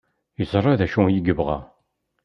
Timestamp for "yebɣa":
1.25-1.57